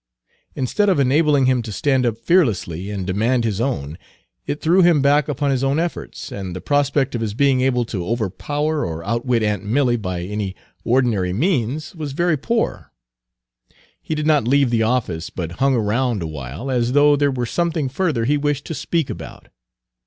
Instead 0.55 0.89
of 0.89 0.99
enabling 0.99 1.45
him 1.45 1.61
to 1.61 1.71
stand 1.71 2.07
up 2.07 2.17
fearlessly 2.17 2.89
and 2.89 3.05
demand 3.05 3.43
his 3.43 3.61
own, 3.61 3.99
it 4.47 4.59
threw 4.59 4.81
him 4.81 4.99
back 4.99 5.27
upon 5.29 5.51
his 5.51 5.63
own 5.63 5.77
efforts; 5.77 6.31
and 6.31 6.55
the 6.55 6.59
prospect 6.59 7.13
of 7.13 7.21
his 7.21 7.35
being 7.35 7.61
able 7.61 7.85
to 7.85 8.03
overpower 8.07 8.83
or 8.83 9.05
outwit 9.05 9.43
aunt 9.43 9.63
Milly 9.63 9.97
by 9.97 10.21
any 10.21 10.55
ordinary 10.83 11.33
means 11.33 11.93
was 11.95 12.13
very 12.13 12.35
poor. 12.35 12.91
He 14.01 14.15
did 14.15 14.25
not 14.25 14.47
leave 14.47 14.71
the 14.71 14.81
office, 14.81 15.29
but 15.29 15.59
hung 15.61 15.75
around 15.75 16.23
awhile 16.23 16.71
as 16.71 16.93
though 16.93 17.15
there 17.15 17.29
were 17.29 17.45
something 17.45 17.87
further 17.87 18.25
he 18.25 18.37
wished 18.37 18.65
to 18.65 18.73
speak 18.73 19.07
about. 19.07 19.49